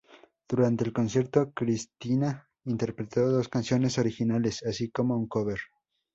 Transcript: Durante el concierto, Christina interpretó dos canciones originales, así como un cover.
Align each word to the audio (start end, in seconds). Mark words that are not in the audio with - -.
Durante 0.49 0.83
el 0.83 0.93
concierto, 0.93 1.51
Christina 1.53 2.49
interpretó 2.65 3.29
dos 3.31 3.49
canciones 3.49 3.99
originales, 3.99 4.63
así 4.65 4.89
como 4.89 5.15
un 5.15 5.27
cover. 5.27 5.59